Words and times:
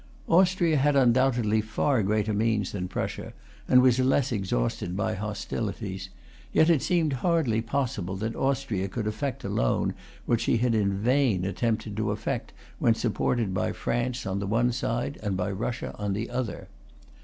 Austria 0.27 0.77
had 0.77 0.95
undoubtedly 0.95 1.61
far 1.61 2.01
greater 2.01 2.33
means 2.33 2.71
than 2.71 2.87
Prussia, 2.87 3.33
and 3.67 3.83
was 3.83 3.99
less 3.99 4.31
exhausted 4.31 4.97
by 4.97 5.13
hostilities; 5.13 6.09
yet 6.51 6.71
it 6.71 6.81
seemed 6.81 7.13
hardly 7.21 7.61
possible 7.61 8.15
that 8.15 8.35
Austria 8.35 8.87
could 8.87 9.05
effect 9.05 9.43
alone 9.43 9.93
what 10.25 10.41
she 10.41 10.57
had 10.57 10.73
in 10.73 10.97
vain 10.97 11.45
attempted 11.45 11.95
to 11.97 12.09
effect 12.09 12.51
when 12.79 12.95
supported 12.95 13.53
by 13.53 13.71
France 13.71 14.25
on 14.25 14.39
the 14.39 14.47
one 14.47 14.71
side, 14.71 15.19
and 15.21 15.37
by 15.37 15.51
Russia 15.51 15.93
on 15.99 16.13
the 16.13 16.31
other. 16.31 16.67